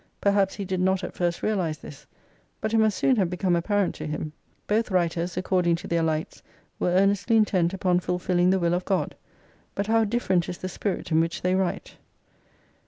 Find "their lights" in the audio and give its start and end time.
5.87-6.41